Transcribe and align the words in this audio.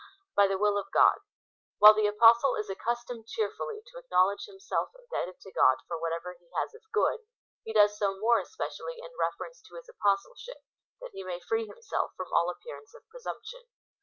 By 0.35 0.47
the 0.47 0.57
will 0.57 0.79
of 0.79 0.89
God. 0.91 1.19
While 1.77 1.93
the 1.93 2.07
Apostle 2.07 2.55
is 2.55 2.71
accustomed 2.71 3.27
cheerfully 3.27 3.83
to 3.85 3.99
acknowledge 3.99 4.45
himself 4.47 4.89
indebted 4.97 5.39
to 5.41 5.51
God 5.51 5.77
for 5.87 5.95
what 6.01 6.11
ever 6.11 6.33
he 6.39 6.49
has 6.57 6.73
of 6.73 6.81
good, 6.91 7.19
he 7.63 7.71
does 7.71 7.99
so 7.99 8.17
more 8.19 8.39
especially 8.39 8.97
in 8.99 9.11
reference 9.19 9.61
to 9.61 9.75
his 9.75 9.87
apostleship, 9.87 10.63
that 11.01 11.11
he 11.13 11.23
may 11.23 11.39
free 11.39 11.67
himself 11.67 12.13
from 12.17 12.33
all 12.33 12.49
ap 12.49 12.57
pearance 12.65 12.95
of 12.95 13.07
presumption. 13.09 13.61